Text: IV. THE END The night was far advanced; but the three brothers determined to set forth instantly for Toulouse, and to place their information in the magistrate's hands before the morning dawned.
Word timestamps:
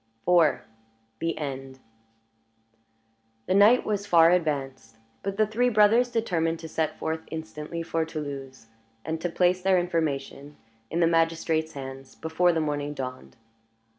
IV. 0.27 0.61
THE 1.19 1.37
END 1.37 1.77
The 3.45 3.53
night 3.53 3.85
was 3.85 4.07
far 4.07 4.31
advanced; 4.31 4.97
but 5.21 5.37
the 5.37 5.45
three 5.45 5.69
brothers 5.69 6.09
determined 6.09 6.57
to 6.61 6.67
set 6.67 6.97
forth 6.97 7.21
instantly 7.29 7.83
for 7.83 8.03
Toulouse, 8.03 8.65
and 9.05 9.21
to 9.21 9.29
place 9.29 9.61
their 9.61 9.77
information 9.77 10.57
in 10.89 11.01
the 11.01 11.05
magistrate's 11.07 11.73
hands 11.73 12.15
before 12.15 12.51
the 12.51 12.59
morning 12.59 12.95
dawned. 12.95 13.37